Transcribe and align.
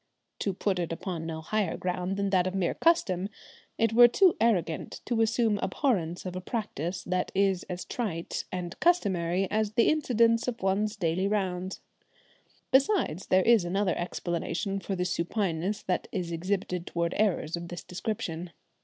To 0.39 0.51
put 0.51 0.79
it 0.79 0.91
upon 0.91 1.27
no 1.27 1.41
higher 1.41 1.77
ground 1.77 2.17
than 2.17 2.31
that 2.31 2.47
of 2.47 2.55
mere 2.55 2.73
custom, 2.73 3.29
it 3.77 3.93
were 3.93 4.07
too 4.07 4.35
arrogant 4.41 4.99
to 5.05 5.21
assume 5.21 5.59
abhorrence 5.59 6.25
of 6.25 6.35
a 6.35 6.41
practice 6.41 7.03
that 7.03 7.31
is 7.35 7.61
as 7.69 7.85
trite 7.85 8.45
and 8.51 8.79
customary 8.79 9.47
as 9.51 9.73
the 9.73 9.89
incidents 9.89 10.47
of 10.47 10.63
one's 10.63 10.95
daily 10.95 11.27
rounds. 11.27 11.81
Besides, 12.71 13.27
there 13.27 13.43
is 13.43 13.63
another 13.63 13.95
explanation 13.95 14.79
for 14.79 14.95
the 14.95 15.05
supineness 15.05 15.83
that 15.83 16.07
is 16.11 16.31
exhibited 16.31 16.87
towards 16.87 17.13
errors 17.19 17.55
of 17.55 17.67
this 17.67 17.83
description. 17.83 18.53